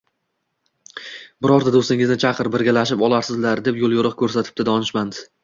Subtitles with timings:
[1.45, 5.23] Birorta do‘stingni chaqir, birgalashib olarsizlar,– deb yo‘l-yo‘riq ko‘rsatibdi donishmand